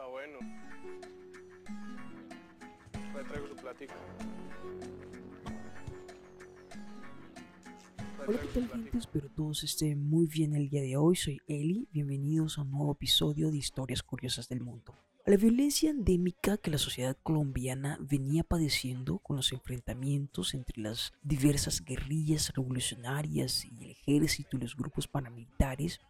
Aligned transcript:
Está 0.00 0.10
bueno. 0.12 0.38
Le 3.14 3.24
traigo 3.24 3.48
su 3.48 3.56
platica. 3.56 3.94
Hola, 8.26 8.38
¿qué 8.40 8.46
tal 8.60 8.68
gente? 8.70 8.96
Espero 8.96 9.28
todos 9.36 9.62
estén 9.62 10.02
muy 10.08 10.26
bien 10.26 10.54
el 10.54 10.70
día 10.70 10.80
de 10.80 10.96
hoy. 10.96 11.16
Soy 11.16 11.42
Eli. 11.46 11.86
Bienvenidos 11.92 12.56
a 12.56 12.62
un 12.62 12.70
nuevo 12.70 12.92
episodio 12.92 13.50
de 13.50 13.58
Historias 13.58 14.02
Curiosas 14.02 14.48
del 14.48 14.62
Mundo. 14.62 14.96
A 15.26 15.30
la 15.30 15.36
violencia 15.36 15.90
endémica 15.90 16.56
que 16.56 16.70
la 16.70 16.78
sociedad 16.78 17.18
colombiana 17.22 17.98
venía 18.00 18.42
padeciendo 18.42 19.18
con 19.18 19.36
los 19.36 19.52
enfrentamientos 19.52 20.54
entre 20.54 20.80
las 20.80 21.12
diversas 21.22 21.84
guerrillas 21.84 22.54
revolucionarias 22.56 23.66
y 23.66 23.84
el 23.84 23.90
ejército 23.90 24.56
y 24.56 24.60
los 24.60 24.76
grupos 24.76 25.08
paramilitares, 25.08 26.00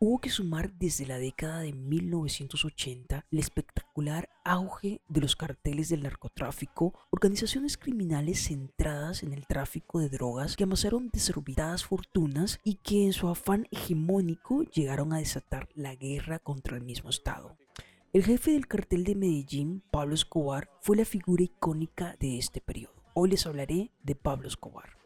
hubo 0.00 0.20
que 0.20 0.30
sumar 0.30 0.72
desde 0.74 1.06
la 1.06 1.18
década 1.18 1.60
de 1.60 1.72
1980 1.72 3.26
el 3.30 3.38
espectacular 3.38 4.28
auge 4.44 5.00
de 5.08 5.20
los 5.20 5.34
carteles 5.34 5.88
del 5.88 6.04
narcotráfico, 6.04 6.94
organizaciones 7.10 7.76
criminales 7.76 8.44
centradas 8.44 9.24
en 9.24 9.32
el 9.32 9.46
tráfico 9.46 9.98
de 9.98 10.08
drogas 10.08 10.56
que 10.56 10.64
amasaron 10.64 11.10
desorbitadas 11.12 11.84
fortunas 11.84 12.60
y 12.62 12.76
que 12.76 13.06
en 13.06 13.12
su 13.12 13.28
afán 13.28 13.66
hegemónico 13.72 14.62
llegaron 14.62 15.12
a 15.12 15.18
desatar 15.18 15.68
la 15.74 15.96
guerra 15.96 16.38
contra 16.38 16.76
el 16.76 16.84
mismo 16.84 17.10
Estado. 17.10 17.56
El 18.12 18.24
jefe 18.24 18.52
del 18.52 18.68
cartel 18.68 19.04
de 19.04 19.16
Medellín, 19.16 19.82
Pablo 19.90 20.14
Escobar, 20.14 20.70
fue 20.80 20.96
la 20.96 21.04
figura 21.04 21.42
icónica 21.42 22.16
de 22.20 22.38
este 22.38 22.60
periodo. 22.60 22.94
Hoy 23.14 23.30
les 23.30 23.46
hablaré 23.46 23.90
de 24.02 24.14
Pablo 24.14 24.46
Escobar. 24.46 24.97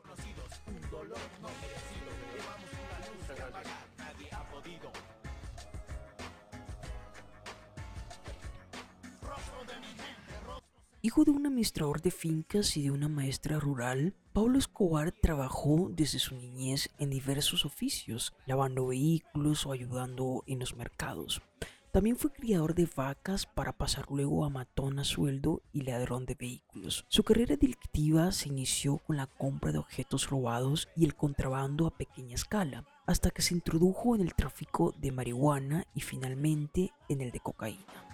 Hijo 11.04 11.24
de 11.24 11.32
un 11.32 11.44
administrador 11.44 12.00
de 12.00 12.12
fincas 12.12 12.76
y 12.76 12.84
de 12.84 12.92
una 12.92 13.08
maestra 13.08 13.58
rural, 13.58 14.14
Pablo 14.32 14.56
Escobar 14.56 15.10
trabajó 15.10 15.90
desde 15.90 16.20
su 16.20 16.36
niñez 16.36 16.90
en 17.00 17.10
diversos 17.10 17.64
oficios, 17.64 18.32
lavando 18.46 18.86
vehículos 18.86 19.66
o 19.66 19.72
ayudando 19.72 20.44
en 20.46 20.60
los 20.60 20.76
mercados. 20.76 21.42
También 21.90 22.14
fue 22.14 22.32
criador 22.32 22.76
de 22.76 22.88
vacas 22.94 23.46
para 23.46 23.72
pasar 23.72 24.06
luego 24.10 24.44
a 24.44 24.48
matón 24.48 25.00
a 25.00 25.04
sueldo 25.04 25.60
y 25.72 25.80
ladrón 25.80 26.24
de 26.24 26.36
vehículos. 26.36 27.04
Su 27.08 27.24
carrera 27.24 27.56
delictiva 27.56 28.30
se 28.30 28.50
inició 28.50 28.98
con 28.98 29.16
la 29.16 29.26
compra 29.26 29.72
de 29.72 29.78
objetos 29.78 30.30
robados 30.30 30.88
y 30.94 31.04
el 31.04 31.16
contrabando 31.16 31.88
a 31.88 31.96
pequeña 31.96 32.36
escala, 32.36 32.84
hasta 33.06 33.30
que 33.30 33.42
se 33.42 33.54
introdujo 33.54 34.14
en 34.14 34.20
el 34.20 34.36
tráfico 34.36 34.94
de 35.00 35.10
marihuana 35.10 35.84
y 35.96 36.00
finalmente 36.02 36.92
en 37.08 37.22
el 37.22 37.32
de 37.32 37.40
cocaína. 37.40 38.11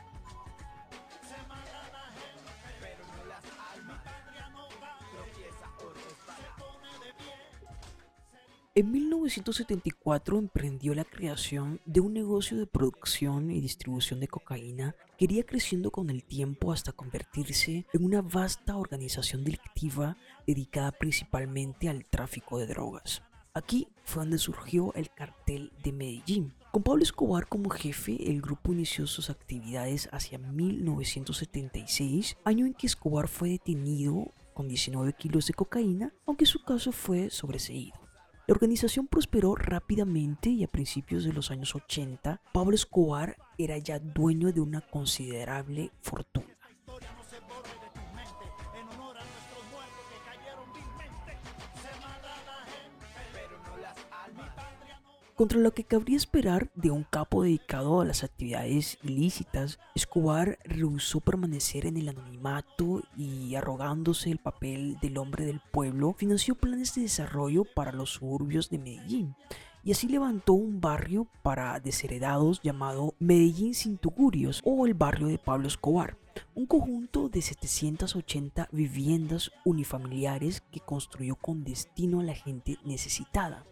En 8.78 8.92
1974 8.92 10.38
emprendió 10.38 10.94
la 10.94 11.02
creación 11.02 11.80
de 11.84 11.98
un 11.98 12.12
negocio 12.12 12.56
de 12.56 12.68
producción 12.68 13.50
y 13.50 13.60
distribución 13.60 14.20
de 14.20 14.28
cocaína 14.28 14.94
que 15.16 15.24
iría 15.24 15.44
creciendo 15.44 15.90
con 15.90 16.10
el 16.10 16.22
tiempo 16.22 16.70
hasta 16.70 16.92
convertirse 16.92 17.86
en 17.92 18.04
una 18.04 18.22
vasta 18.22 18.76
organización 18.76 19.42
delictiva 19.42 20.16
dedicada 20.46 20.92
principalmente 20.92 21.88
al 21.88 22.04
tráfico 22.04 22.56
de 22.60 22.68
drogas. 22.68 23.24
Aquí 23.52 23.88
fue 24.04 24.22
donde 24.22 24.38
surgió 24.38 24.94
el 24.94 25.10
cartel 25.10 25.72
de 25.82 25.90
Medellín. 25.90 26.54
Con 26.70 26.84
Pablo 26.84 27.02
Escobar 27.02 27.48
como 27.48 27.70
jefe, 27.70 28.30
el 28.30 28.40
grupo 28.40 28.72
inició 28.72 29.08
sus 29.08 29.28
actividades 29.28 30.08
hacia 30.12 30.38
1976, 30.38 32.36
año 32.44 32.64
en 32.64 32.74
que 32.74 32.86
Escobar 32.86 33.26
fue 33.26 33.48
detenido 33.48 34.32
con 34.54 34.68
19 34.68 35.14
kilos 35.14 35.48
de 35.48 35.54
cocaína, 35.54 36.14
aunque 36.26 36.46
su 36.46 36.62
caso 36.62 36.92
fue 36.92 37.30
sobreseído. 37.30 38.07
La 38.48 38.54
organización 38.54 39.08
prosperó 39.08 39.54
rápidamente 39.54 40.48
y 40.48 40.64
a 40.64 40.68
principios 40.68 41.22
de 41.22 41.34
los 41.34 41.50
años 41.50 41.74
80, 41.74 42.40
Pablo 42.50 42.74
Escobar 42.74 43.36
era 43.58 43.76
ya 43.76 43.98
dueño 43.98 44.54
de 44.54 44.62
una 44.62 44.80
considerable 44.80 45.90
fortuna. 46.00 46.47
Contra 55.38 55.60
lo 55.60 55.72
que 55.72 55.84
cabría 55.84 56.16
esperar 56.16 56.68
de 56.74 56.90
un 56.90 57.04
capo 57.04 57.44
dedicado 57.44 58.00
a 58.00 58.04
las 58.04 58.24
actividades 58.24 58.98
ilícitas, 59.04 59.78
Escobar 59.94 60.58
rehusó 60.64 61.20
permanecer 61.20 61.86
en 61.86 61.96
el 61.96 62.08
anonimato 62.08 63.04
y 63.16 63.54
arrogándose 63.54 64.32
el 64.32 64.38
papel 64.38 64.98
del 65.00 65.16
hombre 65.16 65.46
del 65.46 65.60
pueblo, 65.60 66.12
financió 66.14 66.56
planes 66.56 66.96
de 66.96 67.02
desarrollo 67.02 67.62
para 67.62 67.92
los 67.92 68.14
suburbios 68.14 68.68
de 68.68 68.78
Medellín 68.78 69.36
y 69.84 69.92
así 69.92 70.08
levantó 70.08 70.54
un 70.54 70.80
barrio 70.80 71.28
para 71.44 71.78
desheredados 71.78 72.60
llamado 72.60 73.14
Medellín 73.20 73.74
sin 73.74 73.96
tugurios 73.96 74.60
o 74.64 74.86
el 74.86 74.94
barrio 74.94 75.28
de 75.28 75.38
Pablo 75.38 75.68
Escobar, 75.68 76.18
un 76.56 76.66
conjunto 76.66 77.28
de 77.28 77.42
780 77.42 78.70
viviendas 78.72 79.52
unifamiliares 79.64 80.62
que 80.72 80.80
construyó 80.80 81.36
con 81.36 81.62
destino 81.62 82.18
a 82.18 82.24
la 82.24 82.34
gente 82.34 82.76
necesitada. 82.84 83.67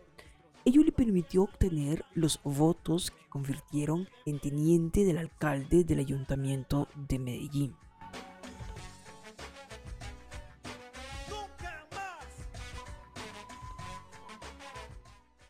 Ello 0.69 0.83
le 0.83 0.91
permitió 0.91 1.45
obtener 1.45 2.05
los 2.13 2.41
votos 2.43 3.13
que 3.13 3.29
convirtieron 3.29 4.09
en 4.25 4.41
teniente 4.41 5.05
del 5.05 5.19
alcalde 5.19 5.85
del 5.85 6.01
ayuntamiento 6.01 6.89
de 7.09 7.21
Medellín. 7.21 7.77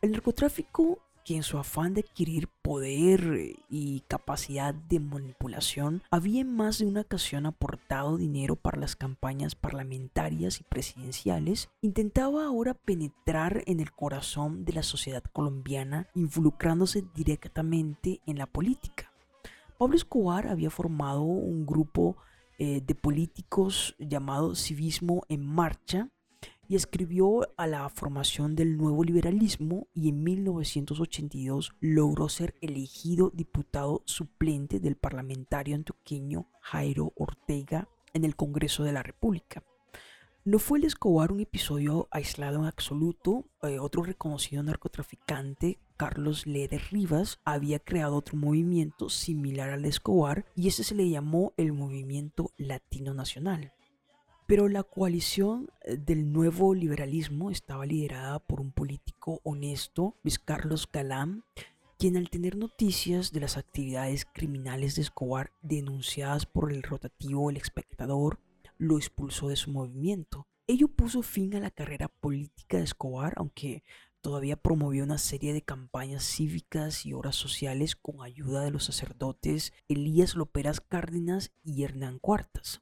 El 0.03 0.11
narcotráfico 0.11 0.99
que 1.27 1.35
en 1.35 1.43
su 1.43 1.57
afán 1.57 1.93
de 1.93 2.05
adquirir 2.07 2.47
poder 2.61 3.57
y 3.69 3.99
capacidad 4.07 4.73
de 4.73 5.01
manipulación 5.01 6.01
había 6.09 6.39
en 6.39 6.55
más 6.55 6.77
de 6.77 6.85
una 6.85 7.01
ocasión 7.01 7.45
aportado 7.45 8.15
dinero 8.15 8.55
para 8.55 8.79
las 8.79 8.95
campañas 8.95 9.53
parlamentarias 9.53 10.61
y 10.61 10.63
presidenciales, 10.63 11.67
intentaba 11.81 12.45
ahora 12.45 12.75
penetrar 12.75 13.61
en 13.65 13.81
el 13.81 13.91
corazón 13.91 14.63
de 14.63 14.71
la 14.71 14.83
sociedad 14.83 15.23
colombiana 15.33 16.07
involucrándose 16.15 17.03
directamente 17.13 18.21
en 18.25 18.37
la 18.37 18.45
política. 18.45 19.11
Pablo 19.77 19.97
Escobar 19.97 20.47
había 20.47 20.69
formado 20.69 21.23
un 21.23 21.65
grupo 21.65 22.15
eh, 22.57 22.79
de 22.79 22.95
políticos 22.95 23.95
llamado 23.99 24.55
Civismo 24.55 25.25
en 25.27 25.45
Marcha, 25.45 26.07
y 26.67 26.75
escribió 26.75 27.41
a 27.57 27.67
la 27.67 27.87
formación 27.89 28.55
del 28.55 28.77
nuevo 28.77 29.03
liberalismo 29.03 29.87
y 29.93 30.09
en 30.09 30.23
1982 30.23 31.73
logró 31.79 32.29
ser 32.29 32.55
elegido 32.61 33.31
diputado 33.33 34.01
suplente 34.05 34.79
del 34.79 34.95
parlamentario 34.95 35.75
antioqueño 35.75 36.49
Jairo 36.61 37.13
Ortega 37.15 37.87
en 38.13 38.25
el 38.25 38.35
Congreso 38.35 38.83
de 38.83 38.93
la 38.93 39.03
República. 39.03 39.63
No 40.47 40.59
fue 40.59 40.79
el 40.79 40.85
Escobar 40.85 41.33
un 41.33 41.41
episodio 41.41 42.07
aislado 42.09 42.59
en 42.59 42.65
absoluto. 42.67 43.49
Eh, 43.63 43.79
otro 43.79 44.03
reconocido 44.03 44.63
narcotraficante, 44.63 45.77
Carlos 45.97 46.47
Leder 46.47 46.81
Rivas, 46.89 47.41
había 47.43 47.79
creado 47.79 48.15
otro 48.15 48.37
movimiento 48.37 49.09
similar 49.09 49.71
al 49.71 49.83
Escobar 49.83 50.45
y 50.55 50.69
ese 50.69 50.85
se 50.85 50.95
le 50.95 51.09
llamó 51.09 51.53
el 51.57 51.73
Movimiento 51.73 52.53
Latino 52.55 53.13
Nacional. 53.13 53.73
Pero 54.47 54.69
la 54.69 54.83
coalición 54.83 55.69
eh, 55.81 55.97
del 55.97 56.31
nuevo 56.31 56.73
liberalismo 56.73 57.51
estaba 57.51 57.85
liderada 57.85 58.39
por 58.39 58.61
un 58.61 58.71
político 58.71 59.41
honesto, 59.43 60.15
Luis 60.23 60.39
Carlos 60.39 60.87
Galán, 60.91 61.43
quien 61.99 62.15
al 62.15 62.29
tener 62.29 62.55
noticias 62.55 63.33
de 63.33 63.41
las 63.41 63.57
actividades 63.57 64.25
criminales 64.25 64.95
de 64.95 65.01
Escobar 65.01 65.51
denunciadas 65.61 66.45
por 66.45 66.71
el 66.71 66.81
rotativo 66.81 67.49
El 67.49 67.57
Espectador, 67.57 68.39
lo 68.77 68.97
expulsó 68.97 69.49
de 69.49 69.57
su 69.57 69.69
movimiento. 69.69 70.47
Ello 70.65 70.87
puso 70.87 71.23
fin 71.23 71.53
a 71.55 71.59
la 71.59 71.71
carrera 71.71 72.07
política 72.07 72.77
de 72.77 72.83
Escobar, 72.83 73.33
aunque 73.35 73.83
todavía 74.21 74.55
promovió 74.55 75.03
una 75.03 75.17
serie 75.17 75.51
de 75.51 75.61
campañas 75.61 76.23
cívicas 76.23 77.05
y 77.05 77.11
obras 77.11 77.35
sociales 77.35 77.97
con 77.97 78.21
ayuda 78.21 78.61
de 78.61 78.71
los 78.71 78.85
sacerdotes 78.85 79.73
Elías 79.89 80.35
Loperas 80.35 80.79
Cárdenas 80.79 81.51
y 81.65 81.83
Hernán 81.83 82.19
Cuartas. 82.19 82.81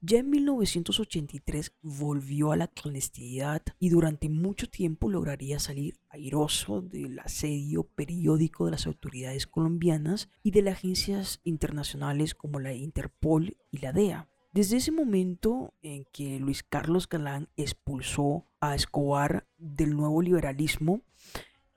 Ya 0.00 0.18
en 0.18 0.30
1983 0.30 1.72
volvió 1.82 2.52
a 2.52 2.56
la 2.56 2.68
clandestinidad 2.68 3.62
y 3.80 3.88
durante 3.88 4.28
mucho 4.28 4.70
tiempo 4.70 5.10
lograría 5.10 5.58
salir 5.58 5.98
airoso 6.08 6.82
del 6.82 7.18
asedio 7.18 7.82
periódico 7.82 8.66
de 8.66 8.70
las 8.70 8.86
autoridades 8.86 9.48
colombianas 9.48 10.28
y 10.44 10.52
de 10.52 10.62
las 10.62 10.76
agencias 10.76 11.40
internacionales 11.42 12.36
como 12.36 12.60
la 12.60 12.74
Interpol 12.74 13.56
y 13.72 13.78
la 13.78 13.92
DEA. 13.92 14.28
Desde 14.52 14.76
ese 14.76 14.92
momento 14.92 15.74
en 15.82 16.04
que 16.12 16.38
Luis 16.38 16.62
Carlos 16.62 17.08
Galán 17.08 17.48
expulsó 17.56 18.46
a 18.60 18.76
Escobar 18.76 19.48
del 19.58 19.96
nuevo 19.96 20.22
liberalismo, 20.22 21.02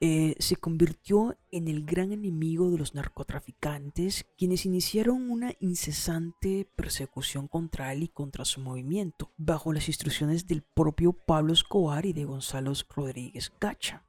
eh, 0.04 0.36
se 0.40 0.56
convirtió 0.56 1.38
en 1.52 1.68
el 1.68 1.86
gran 1.86 2.12
enemigo 2.12 2.72
de 2.72 2.80
los 2.80 2.96
narcotraficantes, 2.96 4.26
quienes 4.36 4.66
iniciaron 4.66 5.30
una 5.30 5.54
incesante 5.60 6.68
persecución 6.76 7.48
contra 7.48 7.94
él 7.94 8.02
y 8.02 8.08
contra 8.08 8.44
su 8.44 8.62
movimiento, 8.62 9.32
bajo 9.38 9.72
las 9.72 9.88
instrucciones 9.88 10.48
del 10.48 10.64
propio 10.64 11.14
Pablo 11.14 11.54
Escobar 11.54 12.08
y 12.08 12.14
de 12.14 12.26
Gonzalo 12.26 12.74
Rodríguez 12.96 13.54
Gacha. 13.62 14.04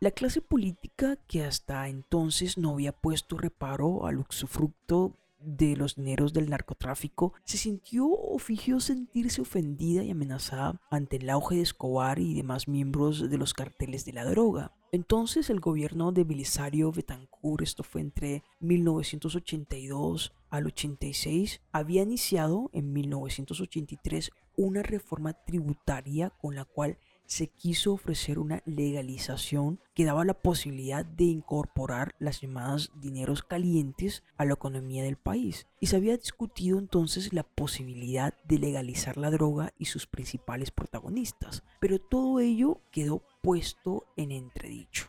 La 0.00 0.10
clase 0.10 0.42
política 0.42 1.16
que 1.26 1.44
hasta 1.44 1.88
entonces 1.88 2.58
no 2.58 2.72
había 2.72 2.92
puesto 2.92 3.38
reparo 3.38 4.04
al 4.04 4.18
usufructo 4.18 5.16
de 5.40 5.76
los 5.76 5.94
dineros 5.94 6.32
del 6.32 6.50
narcotráfico 6.50 7.32
se 7.44 7.56
sintió 7.56 8.08
o 8.08 8.38
fingió 8.38 8.80
sentirse 8.80 9.40
ofendida 9.40 10.02
y 10.02 10.10
amenazada 10.10 10.80
ante 10.90 11.16
el 11.16 11.30
auge 11.30 11.56
de 11.56 11.62
Escobar 11.62 12.18
y 12.18 12.34
demás 12.34 12.68
miembros 12.68 13.30
de 13.30 13.38
los 13.38 13.54
carteles 13.54 14.04
de 14.04 14.12
la 14.12 14.24
droga. 14.24 14.72
Entonces 14.96 15.50
el 15.50 15.60
gobierno 15.60 16.10
de 16.10 16.24
Belisario 16.24 16.90
Betancourt, 16.90 17.62
esto 17.62 17.82
fue 17.82 18.00
entre 18.00 18.42
1982 18.60 20.32
al 20.48 20.66
86, 20.68 21.60
había 21.70 22.00
iniciado 22.00 22.70
en 22.72 22.94
1983 22.94 24.30
una 24.56 24.82
reforma 24.82 25.34
tributaria 25.34 26.30
con 26.40 26.54
la 26.54 26.64
cual 26.64 26.96
se 27.26 27.48
quiso 27.48 27.92
ofrecer 27.92 28.38
una 28.38 28.62
legalización 28.64 29.80
que 29.94 30.04
daba 30.04 30.24
la 30.24 30.34
posibilidad 30.34 31.04
de 31.04 31.24
incorporar 31.24 32.14
las 32.18 32.40
llamadas 32.40 32.90
dineros 32.94 33.42
calientes 33.42 34.22
a 34.36 34.44
la 34.44 34.54
economía 34.54 35.02
del 35.02 35.16
país. 35.16 35.66
Y 35.80 35.86
se 35.86 35.96
había 35.96 36.16
discutido 36.16 36.78
entonces 36.78 37.32
la 37.32 37.42
posibilidad 37.42 38.34
de 38.44 38.58
legalizar 38.58 39.16
la 39.16 39.30
droga 39.30 39.72
y 39.78 39.86
sus 39.86 40.06
principales 40.06 40.70
protagonistas. 40.70 41.62
Pero 41.80 41.98
todo 41.98 42.40
ello 42.40 42.80
quedó 42.90 43.22
puesto 43.42 44.06
en 44.16 44.32
entredicho. 44.32 45.08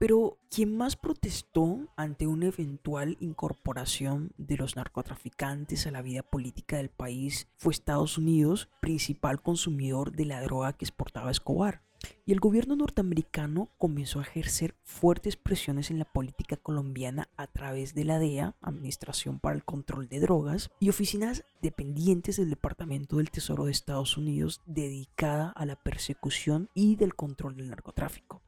Pero 0.00 0.38
quien 0.48 0.78
más 0.78 0.96
protestó 0.96 1.86
ante 1.94 2.26
una 2.26 2.46
eventual 2.46 3.18
incorporación 3.20 4.32
de 4.38 4.56
los 4.56 4.74
narcotraficantes 4.74 5.86
a 5.86 5.90
la 5.90 6.00
vida 6.00 6.22
política 6.22 6.78
del 6.78 6.88
país 6.88 7.48
fue 7.58 7.74
Estados 7.74 8.16
Unidos, 8.16 8.70
principal 8.80 9.42
consumidor 9.42 10.12
de 10.12 10.24
la 10.24 10.40
droga 10.40 10.72
que 10.72 10.86
exportaba 10.86 11.30
Escobar. 11.30 11.82
Y 12.24 12.32
el 12.32 12.40
gobierno 12.40 12.76
norteamericano 12.76 13.68
comenzó 13.76 14.20
a 14.20 14.22
ejercer 14.22 14.74
fuertes 14.84 15.36
presiones 15.36 15.90
en 15.90 15.98
la 15.98 16.06
política 16.06 16.56
colombiana 16.56 17.28
a 17.36 17.46
través 17.46 17.94
de 17.94 18.04
la 18.04 18.18
DEA, 18.18 18.56
Administración 18.62 19.38
para 19.38 19.54
el 19.54 19.66
Control 19.66 20.08
de 20.08 20.20
Drogas, 20.20 20.70
y 20.80 20.88
oficinas 20.88 21.44
dependientes 21.60 22.38
del 22.38 22.48
Departamento 22.48 23.18
del 23.18 23.30
Tesoro 23.30 23.66
de 23.66 23.72
Estados 23.72 24.16
Unidos 24.16 24.62
dedicada 24.64 25.50
a 25.50 25.66
la 25.66 25.76
persecución 25.76 26.70
y 26.72 26.96
del 26.96 27.14
control 27.14 27.54
del 27.54 27.68
narcotráfico. 27.68 28.39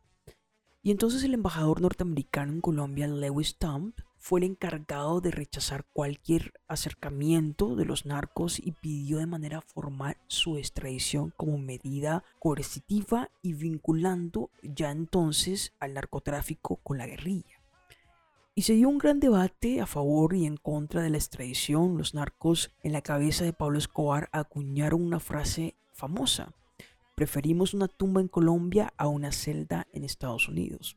Y 0.85 0.91
entonces 0.91 1.23
el 1.23 1.35
embajador 1.35 1.81
norteamericano 1.81 2.53
en 2.53 2.61
Colombia, 2.61 3.07
Lewis 3.07 3.51
Stump, 3.51 3.97
fue 4.19 4.41
el 4.41 4.47
encargado 4.47 5.21
de 5.21 5.31
rechazar 5.31 5.85
cualquier 5.93 6.55
acercamiento 6.67 7.77
de 7.77 7.85
los 7.85 8.05
narcos 8.05 8.59
y 8.59 8.73
pidió 8.73 9.19
de 9.19 9.27
manera 9.27 9.61
formal 9.61 10.17
su 10.27 10.59
extradición 10.59 11.33
como 11.37 11.59
medida 11.59 12.25
coercitiva 12.41 13.31
y 13.43 13.55
vinculando 13.55 14.51
ya 14.63 14.91
entonces 14.91 15.73
al 15.79 15.95
narcotráfico 15.95 16.77
con 16.83 16.99
la 16.99 17.07
guerrilla. 17.07 17.63
Y 18.55 18.63
se 18.63 18.75
dio 18.75 18.89
un 18.89 18.99
gran 18.99 19.21
debate 19.21 19.81
a 19.81 19.87
favor 19.87 20.35
y 20.35 20.47
en 20.47 20.57
contra 20.57 21.01
de 21.01 21.11
la 21.11 21.17
extradición. 21.17 21.97
Los 21.97 22.13
narcos 22.13 22.73
en 22.83 22.93
la 22.93 23.03
cabeza 23.03 23.45
de 23.45 23.53
Pablo 23.53 23.79
Escobar 23.79 24.29
acuñaron 24.33 25.03
una 25.03 25.21
frase 25.21 25.75
famosa 25.93 26.53
Preferimos 27.23 27.73
una 27.73 27.87
tumba 27.87 28.21
en 28.21 28.27
Colombia 28.27 28.93
a 28.97 29.07
una 29.07 29.31
celda 29.31 29.87
en 29.93 30.03
Estados 30.03 30.49
Unidos. 30.49 30.97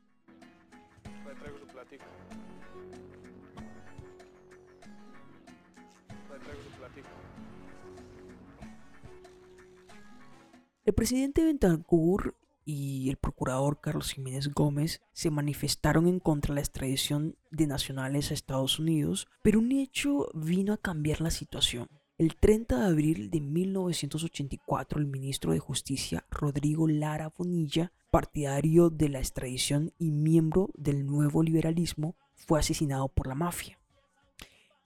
El 10.83 10.93
presidente 10.95 11.45
Bentancur 11.45 12.35
y 12.65 13.11
el 13.11 13.17
procurador 13.17 13.79
Carlos 13.79 14.11
Jiménez 14.13 14.51
Gómez 14.51 15.03
se 15.13 15.29
manifestaron 15.29 16.07
en 16.07 16.19
contra 16.19 16.53
de 16.53 16.55
la 16.55 16.61
extradición 16.61 17.35
de 17.51 17.67
nacionales 17.67 18.31
a 18.31 18.33
Estados 18.33 18.79
Unidos, 18.79 19.27
pero 19.43 19.59
un 19.59 19.71
hecho 19.71 20.31
vino 20.33 20.73
a 20.73 20.77
cambiar 20.77 21.21
la 21.21 21.29
situación. 21.29 21.87
El 22.17 22.37
30 22.37 22.79
de 22.79 22.85
abril 22.85 23.29
de 23.29 23.41
1984, 23.41 24.99
el 24.99 25.05
ministro 25.05 25.51
de 25.51 25.59
Justicia 25.59 26.25
Rodrigo 26.31 26.87
Lara 26.87 27.33
Bonilla, 27.37 27.91
partidario 28.09 28.89
de 28.89 29.09
la 29.09 29.19
extradición 29.19 29.91
y 29.99 30.11
miembro 30.11 30.69
del 30.75 31.05
nuevo 31.05 31.43
liberalismo, 31.43 32.15
fue 32.33 32.57
asesinado 32.57 33.09
por 33.09 33.27
la 33.27 33.35
mafia. 33.35 33.77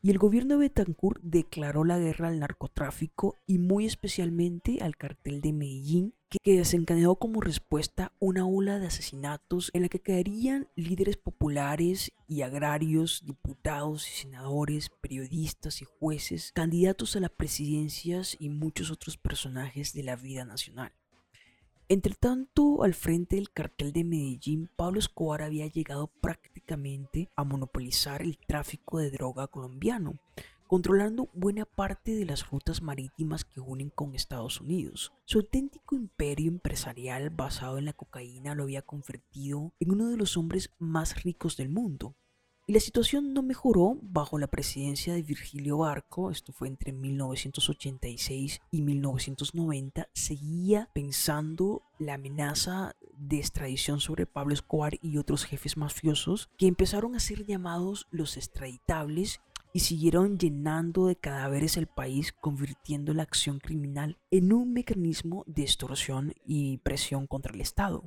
Y 0.01 0.11
el 0.11 0.17
gobierno 0.17 0.55
de 0.55 0.61
Betancourt 0.61 1.21
declaró 1.21 1.83
la 1.83 1.99
guerra 1.99 2.29
al 2.29 2.39
narcotráfico 2.39 3.35
y 3.45 3.57
muy 3.57 3.85
especialmente 3.85 4.79
al 4.81 4.95
cartel 4.95 5.41
de 5.41 5.51
Medellín 5.51 6.13
que 6.43 6.57
desencadenó 6.57 7.15
como 7.15 7.41
respuesta 7.41 8.13
una 8.19 8.45
ola 8.45 8.79
de 8.79 8.87
asesinatos 8.87 9.71
en 9.73 9.81
la 9.81 9.89
que 9.89 9.99
caerían 9.99 10.67
líderes 10.75 11.17
populares 11.17 12.11
y 12.27 12.43
agrarios, 12.43 13.23
diputados 13.25 14.07
y 14.07 14.11
senadores, 14.21 14.89
periodistas 15.01 15.81
y 15.81 15.85
jueces, 15.85 16.51
candidatos 16.53 17.15
a 17.15 17.19
las 17.19 17.31
presidencias 17.31 18.37
y 18.39 18.49
muchos 18.49 18.91
otros 18.91 19.17
personajes 19.17 19.91
de 19.93 20.03
la 20.03 20.15
vida 20.15 20.45
nacional. 20.45 20.93
Entre 21.91 22.13
tanto, 22.13 22.83
al 22.83 22.93
frente 22.93 23.35
del 23.35 23.49
cartel 23.49 23.91
de 23.93 24.03
Medellín, 24.03 24.69
Pablo 24.75 24.99
Escobar 24.99 25.41
había 25.41 25.65
llegado 25.65 26.05
prácticamente 26.05 27.31
a 27.35 27.43
monopolizar 27.43 28.21
el 28.21 28.37
tráfico 28.37 28.99
de 28.99 29.09
droga 29.09 29.47
colombiano, 29.47 30.19
controlando 30.67 31.29
buena 31.33 31.65
parte 31.65 32.13
de 32.13 32.25
las 32.25 32.47
rutas 32.47 32.83
marítimas 32.83 33.43
que 33.43 33.59
unen 33.59 33.89
con 33.89 34.13
Estados 34.13 34.61
Unidos. 34.61 35.13
Su 35.25 35.39
auténtico 35.39 35.95
imperio 35.95 36.49
empresarial 36.49 37.31
basado 37.31 37.79
en 37.79 37.85
la 37.85 37.93
cocaína 37.93 38.53
lo 38.53 38.63
había 38.63 38.83
convertido 38.83 39.73
en 39.79 39.91
uno 39.91 40.09
de 40.09 40.17
los 40.17 40.37
hombres 40.37 40.69
más 40.77 41.23
ricos 41.23 41.57
del 41.57 41.69
mundo. 41.69 42.13
Y 42.69 42.71
la 42.71 42.79
situación 42.79 43.33
no 43.33 43.41
mejoró 43.41 43.97
bajo 43.99 44.37
la 44.37 44.45
presidencia 44.45 45.15
de 45.15 45.23
Virgilio 45.23 45.79
Barco, 45.79 46.29
esto 46.29 46.53
fue 46.53 46.67
entre 46.67 46.91
1986 46.91 48.61
y 48.69 48.81
1990, 48.83 50.07
seguía 50.13 50.87
pensando 50.93 51.81
la 51.97 52.13
amenaza 52.13 52.95
de 53.17 53.37
extradición 53.37 53.99
sobre 53.99 54.27
Pablo 54.27 54.53
Escobar 54.53 54.99
y 55.01 55.17
otros 55.17 55.45
jefes 55.45 55.77
mafiosos 55.77 56.51
que 56.59 56.67
empezaron 56.67 57.15
a 57.15 57.19
ser 57.19 57.43
llamados 57.43 58.05
los 58.11 58.37
extraditables 58.37 59.41
y 59.73 59.79
siguieron 59.79 60.37
llenando 60.37 61.07
de 61.07 61.15
cadáveres 61.15 61.75
el 61.75 61.87
país, 61.87 62.33
convirtiendo 62.39 63.15
la 63.15 63.23
acción 63.23 63.57
criminal 63.57 64.19
en 64.29 64.53
un 64.53 64.73
mecanismo 64.73 65.43
de 65.47 65.63
extorsión 65.63 66.35
y 66.45 66.77
presión 66.77 67.25
contra 67.25 67.51
el 67.51 67.61
Estado. 67.61 68.03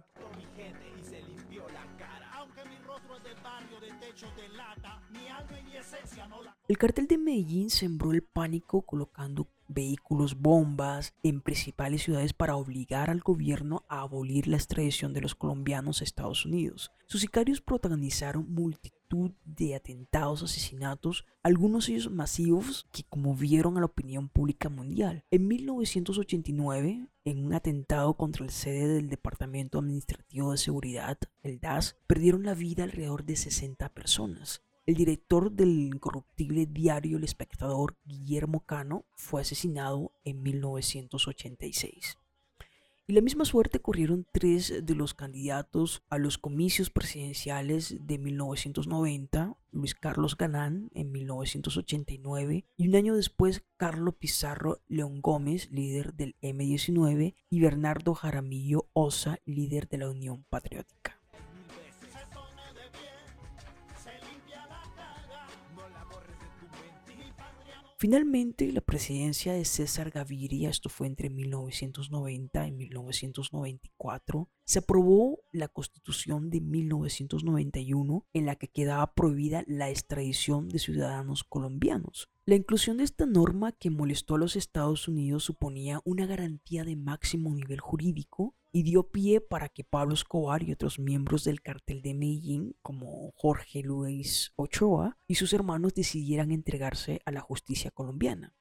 de 4.30 4.48
lata, 4.50 5.00
mi 5.10 5.28
alma 5.28 5.58
y 5.58 5.62
mi 5.64 5.76
esencia 5.76 6.26
no 6.26 6.42
la 6.42 6.51
el 6.72 6.78
cartel 6.78 7.06
de 7.06 7.18
Medellín 7.18 7.68
sembró 7.68 8.12
el 8.12 8.22
pánico 8.22 8.80
colocando 8.80 9.46
vehículos 9.68 10.40
bombas 10.40 11.12
en 11.22 11.42
principales 11.42 12.02
ciudades 12.02 12.32
para 12.32 12.56
obligar 12.56 13.10
al 13.10 13.20
gobierno 13.20 13.84
a 13.90 14.00
abolir 14.00 14.48
la 14.48 14.56
extradición 14.56 15.12
de 15.12 15.20
los 15.20 15.34
colombianos 15.34 16.00
a 16.00 16.04
Estados 16.04 16.46
Unidos. 16.46 16.90
Sus 17.04 17.20
sicarios 17.20 17.60
protagonizaron 17.60 18.50
multitud 18.50 19.32
de 19.44 19.74
atentados, 19.74 20.42
asesinatos, 20.42 21.26
algunos 21.42 21.88
de 21.88 21.92
ellos 21.92 22.10
masivos 22.10 22.86
que 22.90 23.04
conmovieron 23.04 23.76
a 23.76 23.80
la 23.80 23.86
opinión 23.86 24.30
pública 24.30 24.70
mundial. 24.70 25.26
En 25.30 25.48
1989, 25.48 27.06
en 27.26 27.44
un 27.44 27.52
atentado 27.52 28.14
contra 28.14 28.46
el 28.46 28.50
sede 28.50 28.94
del 28.94 29.10
Departamento 29.10 29.78
Administrativo 29.78 30.52
de 30.52 30.56
Seguridad, 30.56 31.18
el 31.42 31.60
DAS, 31.60 31.98
perdieron 32.06 32.44
la 32.44 32.54
vida 32.54 32.84
alrededor 32.84 33.24
de 33.24 33.36
60 33.36 33.90
personas. 33.90 34.62
El 34.84 34.96
director 34.96 35.52
del 35.52 35.78
incorruptible 35.78 36.66
diario 36.66 37.16
El 37.16 37.22
Espectador, 37.22 37.96
Guillermo 38.04 38.66
Cano, 38.66 39.04
fue 39.14 39.42
asesinado 39.42 40.10
en 40.24 40.42
1986. 40.42 42.18
Y 43.06 43.12
la 43.12 43.20
misma 43.20 43.44
suerte 43.44 43.78
corrieron 43.78 44.26
tres 44.32 44.84
de 44.84 44.94
los 44.96 45.14
candidatos 45.14 46.02
a 46.08 46.18
los 46.18 46.36
comicios 46.36 46.90
presidenciales 46.90 47.96
de 48.00 48.18
1990, 48.18 49.56
Luis 49.70 49.94
Carlos 49.94 50.36
Ganán 50.36 50.90
en 50.94 51.12
1989 51.12 52.64
y 52.76 52.88
un 52.88 52.96
año 52.96 53.14
después 53.14 53.62
Carlos 53.76 54.16
Pizarro 54.16 54.80
León 54.88 55.20
Gómez, 55.20 55.70
líder 55.70 56.14
del 56.14 56.34
M19, 56.42 57.36
y 57.50 57.60
Bernardo 57.60 58.14
Jaramillo 58.14 58.88
Osa, 58.94 59.38
líder 59.44 59.88
de 59.88 59.98
la 59.98 60.10
Unión 60.10 60.44
Patriótica. 60.50 61.21
Finalmente, 68.02 68.72
la 68.72 68.80
presidencia 68.80 69.52
de 69.52 69.64
César 69.64 70.10
Gaviria, 70.10 70.70
esto 70.70 70.88
fue 70.88 71.06
entre 71.06 71.30
1990 71.30 72.66
y 72.66 72.72
1994, 72.72 74.50
se 74.64 74.80
aprobó 74.80 75.38
la 75.52 75.68
constitución 75.68 76.50
de 76.50 76.60
1991 76.60 78.26
en 78.32 78.46
la 78.46 78.56
que 78.56 78.66
quedaba 78.66 79.14
prohibida 79.14 79.62
la 79.68 79.88
extradición 79.88 80.68
de 80.68 80.80
ciudadanos 80.80 81.44
colombianos. 81.44 82.28
La 82.44 82.56
inclusión 82.56 82.96
de 82.96 83.04
esta 83.04 83.24
norma 83.24 83.70
que 83.70 83.88
molestó 83.88 84.34
a 84.34 84.38
los 84.38 84.56
Estados 84.56 85.06
Unidos 85.06 85.44
suponía 85.44 86.00
una 86.04 86.26
garantía 86.26 86.82
de 86.82 86.96
máximo 86.96 87.54
nivel 87.54 87.78
jurídico 87.78 88.56
y 88.72 88.82
dio 88.82 89.12
pie 89.12 89.40
para 89.40 89.68
que 89.68 89.84
Pablo 89.84 90.14
Escobar 90.14 90.64
y 90.64 90.72
otros 90.72 90.98
miembros 90.98 91.44
del 91.44 91.62
cartel 91.62 92.02
de 92.02 92.14
Medellín, 92.14 92.74
como 92.82 93.30
Jorge 93.36 93.82
Luis 93.82 94.52
Ochoa 94.56 95.18
y 95.28 95.36
sus 95.36 95.52
hermanos, 95.52 95.94
decidieran 95.94 96.50
entregarse 96.50 97.20
a 97.26 97.30
la 97.30 97.42
justicia 97.42 97.92
colombiana. 97.92 98.52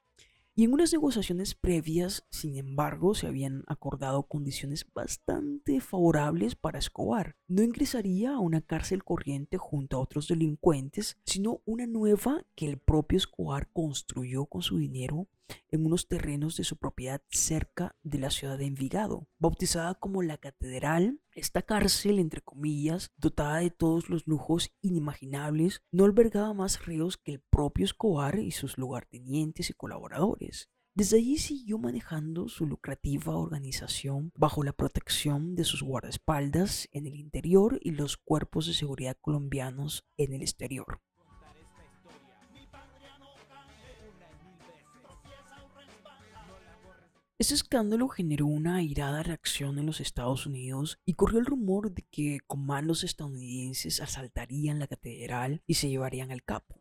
Y 0.54 0.64
en 0.64 0.74
unas 0.74 0.92
negociaciones 0.92 1.54
previas, 1.54 2.26
sin 2.28 2.56
embargo, 2.56 3.14
se 3.14 3.26
habían 3.26 3.64
acordado 3.68 4.24
condiciones 4.24 4.86
bastante 4.92 5.80
favorables 5.80 6.56
para 6.56 6.78
Escobar. 6.78 7.36
No 7.48 7.62
ingresaría 7.62 8.34
a 8.34 8.38
una 8.38 8.60
cárcel 8.60 9.02
corriente 9.02 9.56
junto 9.56 9.96
a 9.96 10.00
otros 10.00 10.28
delincuentes, 10.28 11.16
sino 11.24 11.62
una 11.64 11.86
nueva 11.86 12.44
que 12.54 12.68
el 12.68 12.76
propio 12.76 13.16
Escobar 13.16 13.70
construyó 13.72 14.44
con 14.44 14.60
su 14.60 14.76
dinero 14.76 15.26
en 15.68 15.86
unos 15.86 16.08
terrenos 16.08 16.56
de 16.56 16.64
su 16.64 16.76
propiedad 16.76 17.22
cerca 17.30 17.96
de 18.02 18.18
la 18.18 18.30
ciudad 18.30 18.58
de 18.58 18.66
Envigado, 18.66 19.28
bautizada 19.38 19.94
como 19.94 20.22
la 20.22 20.38
Catedral. 20.38 21.20
Esta 21.34 21.62
cárcel, 21.62 22.18
entre 22.18 22.40
comillas, 22.40 23.10
dotada 23.16 23.58
de 23.58 23.70
todos 23.70 24.08
los 24.08 24.26
lujos 24.26 24.70
inimaginables, 24.80 25.82
no 25.90 26.04
albergaba 26.04 26.54
más 26.54 26.84
reos 26.86 27.16
que 27.16 27.32
el 27.32 27.40
propio 27.40 27.84
Escobar 27.84 28.38
y 28.38 28.50
sus 28.50 28.78
lugartenientes 28.78 29.70
y 29.70 29.72
colaboradores. 29.74 30.70
Desde 30.94 31.16
allí 31.16 31.38
siguió 31.38 31.78
manejando 31.78 32.48
su 32.48 32.66
lucrativa 32.66 33.34
organización 33.34 34.30
bajo 34.36 34.62
la 34.62 34.74
protección 34.74 35.54
de 35.54 35.64
sus 35.64 35.82
guardaespaldas 35.82 36.86
en 36.92 37.06
el 37.06 37.14
interior 37.14 37.78
y 37.82 37.92
los 37.92 38.18
cuerpos 38.18 38.66
de 38.66 38.74
seguridad 38.74 39.16
colombianos 39.18 40.04
en 40.18 40.34
el 40.34 40.42
exterior. 40.42 41.00
Este 47.42 47.54
escándalo 47.54 48.06
generó 48.06 48.46
una 48.46 48.76
airada 48.76 49.24
reacción 49.24 49.76
en 49.76 49.86
los 49.86 50.00
Estados 50.00 50.46
Unidos 50.46 51.00
y 51.04 51.14
corrió 51.14 51.40
el 51.40 51.46
rumor 51.46 51.92
de 51.92 52.02
que 52.08 52.38
comandos 52.46 53.02
estadounidenses 53.02 54.00
asaltarían 54.00 54.78
la 54.78 54.86
catedral 54.86 55.60
y 55.66 55.74
se 55.74 55.88
llevarían 55.88 56.30
al 56.30 56.44
capo, 56.44 56.80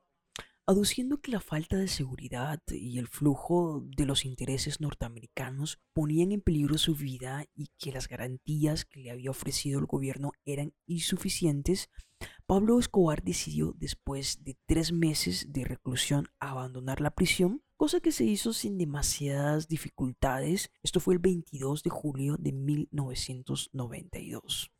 aduciendo 0.67 1.19
que 1.19 1.31
la 1.31 1.39
falta 1.39 1.77
de 1.77 1.87
seguridad 1.87 2.61
y 2.67 2.99
el 2.99 3.07
flujo 3.07 3.83
de 3.97 4.05
los 4.05 4.23
intereses 4.23 4.81
norteamericanos 4.81 5.79
ponían 5.93 6.31
en 6.31 6.41
peligro 6.41 6.77
su 6.77 6.93
vida 6.93 7.47
y 7.55 7.71
que 7.79 7.91
las 7.91 8.07
garantías 8.07 8.85
que 8.85 8.99
le 8.99 9.09
había 9.09 9.31
ofrecido 9.31 9.79
el 9.79 9.87
gobierno 9.87 10.31
eran 10.45 10.75
insuficientes, 10.85 11.89
Pablo 12.45 12.77
Escobar 12.77 13.23
decidió 13.23 13.73
después 13.77 14.43
de 14.43 14.59
tres 14.67 14.91
meses 14.91 15.51
de 15.51 15.63
reclusión 15.63 16.27
abandonar 16.39 17.01
la 17.01 17.15
prisión 17.15 17.63
cosa 17.81 18.00
que 18.00 18.11
se 18.11 18.25
hizo 18.25 18.53
sin 18.53 18.77
demasiadas 18.77 19.67
dificultades. 19.67 20.69
Esto 20.83 21.00
fue 21.00 21.15
el 21.15 21.19
22 21.19 21.81
de 21.81 21.89
julio 21.89 22.38
de 22.38 22.51
1992. 22.51 24.71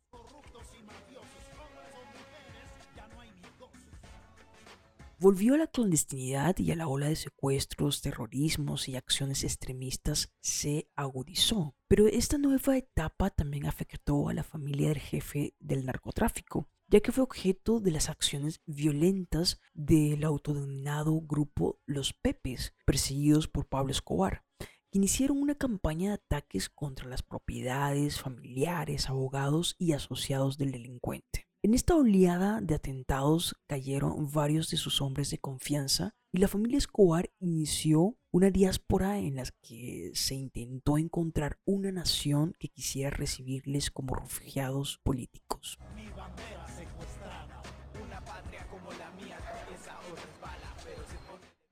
Volvió 5.18 5.54
a 5.54 5.58
la 5.58 5.66
clandestinidad 5.66 6.56
y 6.58 6.70
a 6.70 6.76
la 6.76 6.86
ola 6.86 7.08
de 7.08 7.16
secuestros, 7.16 8.02
terrorismos 8.02 8.88
y 8.88 8.94
acciones 8.94 9.42
extremistas 9.42 10.30
se 10.40 10.88
agudizó. 10.94 11.74
Pero 11.88 12.06
esta 12.06 12.38
nueva 12.38 12.76
etapa 12.76 13.30
también 13.30 13.66
afectó 13.66 14.28
a 14.28 14.34
la 14.34 14.44
familia 14.44 14.90
del 14.90 15.00
jefe 15.00 15.56
del 15.58 15.86
narcotráfico, 15.86 16.68
ya 16.92 17.00
que 17.00 17.10
fue 17.10 17.24
objeto 17.24 17.80
de 17.80 17.90
las 17.90 18.10
acciones 18.10 18.60
violentas 18.66 19.58
del 19.72 20.24
autodenominado 20.24 21.18
grupo 21.22 21.80
Los 21.86 22.12
Pepes, 22.12 22.74
perseguidos 22.84 23.48
por 23.48 23.66
Pablo 23.66 23.92
Escobar, 23.92 24.44
que 24.58 24.98
iniciaron 24.98 25.38
una 25.38 25.54
campaña 25.54 26.10
de 26.10 26.14
ataques 26.16 26.68
contra 26.68 27.08
las 27.08 27.22
propiedades, 27.22 28.20
familiares, 28.20 29.08
abogados 29.08 29.74
y 29.78 29.92
asociados 29.92 30.58
del 30.58 30.72
delincuente. 30.72 31.48
En 31.62 31.72
esta 31.72 31.96
oleada 31.96 32.60
de 32.60 32.74
atentados 32.74 33.56
cayeron 33.66 34.30
varios 34.30 34.68
de 34.68 34.76
sus 34.76 35.00
hombres 35.00 35.30
de 35.30 35.38
confianza 35.38 36.14
y 36.30 36.38
la 36.38 36.48
familia 36.48 36.76
Escobar 36.76 37.30
inició 37.40 38.18
una 38.32 38.50
diáspora 38.50 39.18
en 39.18 39.36
la 39.36 39.44
que 39.62 40.10
se 40.14 40.34
intentó 40.34 40.98
encontrar 40.98 41.58
una 41.64 41.90
nación 41.90 42.54
que 42.58 42.68
quisiera 42.68 43.10
recibirles 43.10 43.90
como 43.90 44.14
refugiados 44.14 44.98
políticos. 45.02 45.78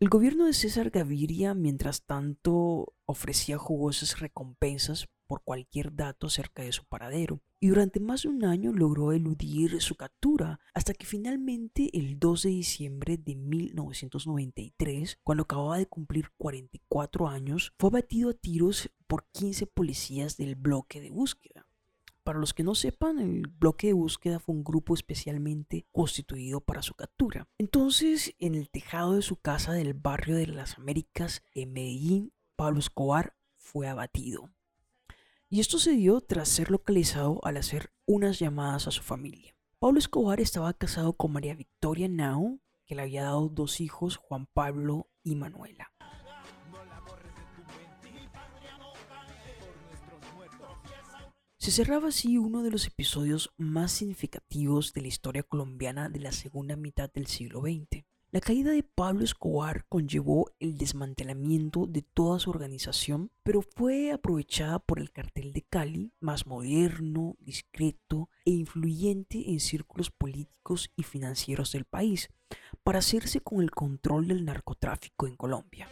El 0.01 0.09
gobierno 0.09 0.47
de 0.47 0.55
César 0.55 0.89
Gaviria, 0.89 1.53
mientras 1.53 2.07
tanto, 2.07 2.95
ofrecía 3.05 3.59
jugosas 3.59 4.19
recompensas 4.19 5.11
por 5.27 5.43
cualquier 5.45 5.95
dato 5.95 6.29
acerca 6.29 6.63
de 6.63 6.73
su 6.73 6.87
paradero, 6.87 7.43
y 7.61 7.69
durante 7.69 8.01
más 8.01 8.23
de 8.23 8.31
un 8.31 8.47
año 8.47 8.73
logró 8.73 9.13
eludir 9.13 9.79
su 9.83 9.97
captura, 9.97 10.59
hasta 10.73 10.95
que 10.95 11.05
finalmente 11.05 11.91
el 11.93 12.19
2 12.19 12.45
de 12.45 12.49
diciembre 12.49 13.19
de 13.19 13.37
1993, 13.37 15.19
cuando 15.23 15.43
acababa 15.43 15.77
de 15.77 15.87
cumplir 15.87 16.31
44 16.39 17.29
años, 17.29 17.75
fue 17.79 17.89
abatido 17.89 18.31
a 18.31 18.33
tiros 18.33 18.91
por 19.07 19.27
15 19.33 19.67
policías 19.67 20.39
del 20.39 20.55
bloque 20.55 21.03
de 21.03 21.11
búsqueda. 21.11 21.70
Para 22.31 22.39
los 22.39 22.55
que 22.55 22.63
no 22.63 22.77
sepan, 22.77 23.19
el 23.19 23.49
bloque 23.49 23.89
de 23.89 23.93
búsqueda 23.93 24.39
fue 24.39 24.55
un 24.55 24.63
grupo 24.63 24.95
especialmente 24.95 25.89
constituido 25.91 26.61
para 26.61 26.81
su 26.81 26.95
captura. 26.95 27.49
Entonces, 27.59 28.37
en 28.39 28.55
el 28.55 28.71
tejado 28.71 29.17
de 29.17 29.23
su 29.23 29.35
casa 29.35 29.73
del 29.73 29.95
barrio 29.95 30.37
de 30.37 30.47
las 30.47 30.79
Américas, 30.79 31.43
en 31.55 31.73
Medellín, 31.73 32.33
Pablo 32.55 32.79
Escobar 32.79 33.35
fue 33.57 33.89
abatido. 33.89 34.49
Y 35.49 35.59
esto 35.59 35.81
se 35.81 35.91
dio 35.91 36.21
tras 36.21 36.49
ser 36.49 36.71
localizado 36.71 37.41
al 37.43 37.57
hacer 37.57 37.91
unas 38.07 38.39
llamadas 38.39 38.87
a 38.87 38.93
su 38.93 39.03
familia. 39.03 39.57
Pablo 39.81 39.99
Escobar 39.99 40.41
estaba 40.41 40.73
casado 40.73 41.15
con 41.15 41.33
María 41.33 41.57
Victoria 41.57 42.07
Nao, 42.07 42.61
que 42.87 42.95
le 42.95 43.03
había 43.03 43.25
dado 43.25 43.49
dos 43.49 43.81
hijos, 43.81 44.19
Juan 44.19 44.47
Pablo 44.47 45.11
y 45.25 45.35
Manuela. 45.35 45.91
Se 51.61 51.71
cerraba 51.71 52.09
así 52.09 52.39
uno 52.39 52.63
de 52.63 52.71
los 52.71 52.87
episodios 52.87 53.53
más 53.59 53.93
significativos 53.93 54.95
de 54.95 55.03
la 55.03 55.09
historia 55.09 55.43
colombiana 55.43 56.09
de 56.09 56.19
la 56.19 56.33
segunda 56.33 56.75
mitad 56.75 57.13
del 57.13 57.27
siglo 57.27 57.61
XX. 57.61 58.03
La 58.31 58.41
caída 58.41 58.71
de 58.71 58.83
Pablo 58.83 59.25
Escobar 59.25 59.85
conllevó 59.91 60.53
el 60.59 60.79
desmantelamiento 60.79 61.87
de 61.87 62.01
toda 62.01 62.39
su 62.39 62.49
organización, 62.49 63.31
pero 63.43 63.61
fue 63.61 64.11
aprovechada 64.11 64.79
por 64.79 65.01
el 65.01 65.13
cartel 65.13 65.53
de 65.53 65.61
Cali, 65.61 66.15
más 66.19 66.47
moderno, 66.47 67.37
discreto 67.41 68.31
e 68.47 68.53
influyente 68.53 69.51
en 69.51 69.61
círculos 69.61 70.11
políticos 70.11 70.91
y 70.97 71.03
financieros 71.03 71.73
del 71.73 71.85
país, 71.85 72.31
para 72.83 73.01
hacerse 73.01 73.43
con 73.43 73.61
el 73.61 73.71
control 73.71 74.29
del 74.29 74.47
narcotráfico 74.47 75.27
en 75.27 75.37
Colombia. 75.37 75.89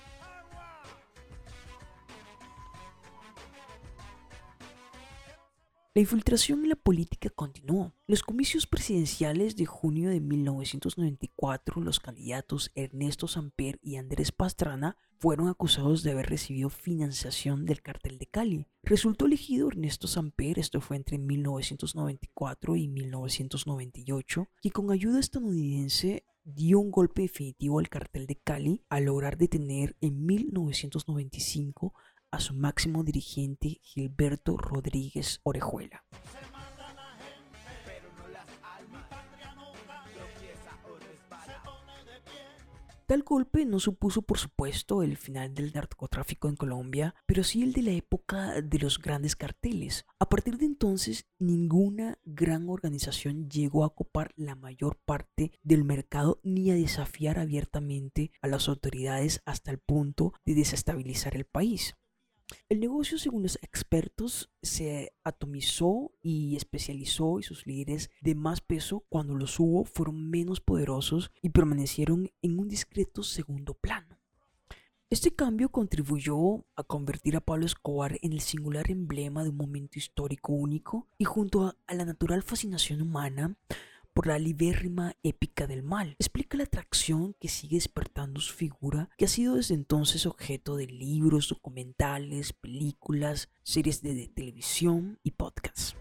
La 5.98 6.02
infiltración 6.02 6.62
en 6.62 6.68
la 6.68 6.76
política 6.76 7.28
continuó. 7.28 7.92
Los 8.06 8.22
comicios 8.22 8.68
presidenciales 8.68 9.56
de 9.56 9.66
junio 9.66 10.10
de 10.10 10.20
1994, 10.20 11.80
los 11.80 11.98
candidatos 11.98 12.70
Ernesto 12.76 13.26
Samper 13.26 13.80
y 13.82 13.96
Andrés 13.96 14.30
Pastrana 14.30 14.96
fueron 15.18 15.48
acusados 15.48 16.04
de 16.04 16.12
haber 16.12 16.26
recibido 16.26 16.70
financiación 16.70 17.66
del 17.66 17.82
cartel 17.82 18.18
de 18.18 18.26
Cali. 18.26 18.68
Resultó 18.84 19.26
elegido 19.26 19.66
Ernesto 19.66 20.06
Samper, 20.06 20.60
esto 20.60 20.80
fue 20.80 20.98
entre 20.98 21.18
1994 21.18 22.76
y 22.76 22.86
1998, 22.86 24.48
y 24.62 24.70
con 24.70 24.92
ayuda 24.92 25.18
estadounidense 25.18 26.24
dio 26.44 26.78
un 26.78 26.92
golpe 26.92 27.22
definitivo 27.22 27.80
al 27.80 27.88
cartel 27.88 28.26
de 28.26 28.36
Cali 28.36 28.84
al 28.88 29.06
lograr 29.06 29.36
detener 29.36 29.96
en 30.00 30.24
1995 30.24 31.92
a 32.30 32.40
su 32.40 32.54
máximo 32.54 33.04
dirigente 33.04 33.80
Gilberto 33.82 34.56
Rodríguez 34.56 35.40
Orejuela. 35.42 36.04
Tal 43.08 43.22
golpe 43.22 43.64
no 43.64 43.80
supuso, 43.80 44.20
por 44.20 44.36
supuesto, 44.36 45.02
el 45.02 45.16
final 45.16 45.54
del 45.54 45.72
narcotráfico 45.72 46.46
en 46.46 46.56
Colombia, 46.56 47.14
pero 47.24 47.42
sí 47.42 47.62
el 47.62 47.72
de 47.72 47.80
la 47.80 47.92
época 47.92 48.60
de 48.60 48.78
los 48.78 48.98
grandes 48.98 49.34
carteles. 49.34 50.04
A 50.18 50.28
partir 50.28 50.58
de 50.58 50.66
entonces, 50.66 51.24
ninguna 51.38 52.18
gran 52.26 52.68
organización 52.68 53.48
llegó 53.48 53.82
a 53.82 53.86
ocupar 53.86 54.34
la 54.36 54.56
mayor 54.56 54.98
parte 55.06 55.52
del 55.62 55.84
mercado 55.84 56.38
ni 56.42 56.70
a 56.70 56.74
desafiar 56.74 57.38
abiertamente 57.38 58.30
a 58.42 58.46
las 58.46 58.68
autoridades 58.68 59.40
hasta 59.46 59.70
el 59.70 59.78
punto 59.78 60.34
de 60.44 60.56
desestabilizar 60.56 61.34
el 61.34 61.46
país. 61.46 61.94
El 62.68 62.80
negocio, 62.80 63.18
según 63.18 63.42
los 63.42 63.56
expertos, 63.62 64.50
se 64.62 65.12
atomizó 65.22 66.12
y 66.22 66.56
especializó 66.56 67.38
y 67.38 67.42
sus 67.42 67.66
líderes 67.66 68.10
de 68.20 68.34
más 68.34 68.60
peso 68.60 69.04
cuando 69.08 69.34
los 69.34 69.58
hubo 69.60 69.84
fueron 69.84 70.30
menos 70.30 70.60
poderosos 70.60 71.30
y 71.42 71.50
permanecieron 71.50 72.30
en 72.42 72.58
un 72.58 72.68
discreto 72.68 73.22
segundo 73.22 73.74
plano. 73.74 74.18
Este 75.10 75.34
cambio 75.34 75.70
contribuyó 75.70 76.66
a 76.76 76.84
convertir 76.84 77.36
a 77.36 77.40
Pablo 77.40 77.64
Escobar 77.64 78.18
en 78.20 78.34
el 78.34 78.40
singular 78.40 78.90
emblema 78.90 79.42
de 79.42 79.48
un 79.48 79.56
momento 79.56 79.98
histórico 79.98 80.52
único 80.52 81.08
y 81.16 81.24
junto 81.24 81.66
a, 81.66 81.94
la 81.94 82.04
natural 82.04 82.42
fascinación 82.42 83.00
humana 83.00 83.56
por 84.12 84.26
la 84.26 84.38
libérrima 84.38 85.14
épica 85.22 85.66
del 85.66 85.82
mal. 85.82 86.16
Explica 86.18 86.56
la 86.56 86.64
atracción 86.64 87.34
que 87.40 87.48
sigue 87.48 87.76
despertando 87.76 88.40
su 88.40 88.54
figura, 88.54 89.10
que 89.16 89.26
ha 89.26 89.28
sido 89.28 89.56
desde 89.56 89.74
entonces 89.74 90.26
objeto 90.26 90.76
de 90.76 90.86
libros, 90.86 91.48
documentales, 91.48 92.52
películas, 92.52 93.48
series 93.62 94.02
de, 94.02 94.14
de 94.14 94.28
televisión 94.28 95.18
y 95.22 95.32
podcasts. 95.32 95.96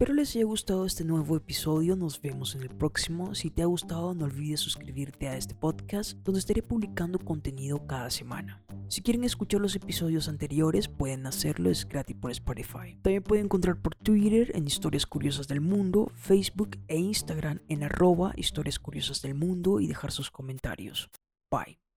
Espero 0.00 0.14
les 0.14 0.36
haya 0.36 0.44
gustado 0.44 0.86
este 0.86 1.02
nuevo 1.02 1.36
episodio, 1.36 1.96
nos 1.96 2.20
vemos 2.20 2.54
en 2.54 2.62
el 2.62 2.68
próximo. 2.68 3.34
Si 3.34 3.50
te 3.50 3.62
ha 3.62 3.66
gustado 3.66 4.14
no 4.14 4.26
olvides 4.26 4.60
suscribirte 4.60 5.26
a 5.26 5.36
este 5.36 5.56
podcast 5.56 6.16
donde 6.18 6.38
estaré 6.38 6.62
publicando 6.62 7.18
contenido 7.18 7.84
cada 7.84 8.08
semana. 8.08 8.62
Si 8.88 9.02
quieren 9.02 9.24
escuchar 9.24 9.60
los 9.60 9.76
episodios 9.76 10.28
anteriores 10.28 10.88
pueden 10.88 11.26
hacerlo, 11.26 11.68
es 11.68 11.86
gratis 11.86 12.16
por 12.16 12.30
Spotify. 12.30 12.98
También 13.02 13.22
pueden 13.22 13.44
encontrar 13.44 13.76
por 13.76 13.94
Twitter 13.94 14.50
en 14.54 14.66
Historias 14.66 15.04
Curiosas 15.04 15.46
del 15.46 15.60
Mundo, 15.60 16.10
Facebook 16.14 16.78
e 16.88 16.96
Instagram 16.96 17.60
en 17.68 17.82
arroba 17.82 18.32
Historias 18.36 18.78
Curiosas 18.78 19.20
del 19.20 19.34
Mundo 19.34 19.80
y 19.80 19.88
dejar 19.88 20.10
sus 20.10 20.30
comentarios. 20.30 21.10
Bye. 21.50 21.87